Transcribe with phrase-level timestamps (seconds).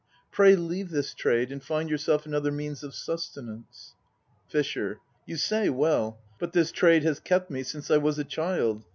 [0.31, 3.93] Pray leave this trade and find yourself another means of sustenance.
[4.47, 4.97] FISHER.
[5.27, 6.17] You say well.
[6.39, 8.83] But this trade has kept me since I was a child.